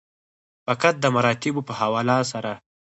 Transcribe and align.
فقط 0.65 0.95
د 0.99 1.05
مراتبو 1.15 1.61
په 1.67 1.73
حواله 1.79 2.17
سره. 2.31 2.51